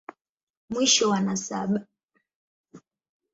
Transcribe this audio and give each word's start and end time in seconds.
Mwisho 0.69 1.09
wa 1.09 1.19
nasaba. 1.25 1.77